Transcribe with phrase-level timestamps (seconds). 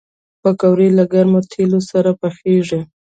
[0.41, 2.81] پکورې له ګرم تیلو سره پخېږي